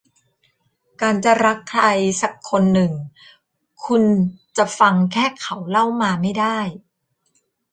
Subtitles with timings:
[1.01, 1.83] การจะรักใคร
[2.21, 2.91] สักคนหนึ่ง
[3.85, 4.03] คุณ
[4.57, 6.59] จะฟังแค่เขาเล่ามาไม่ได้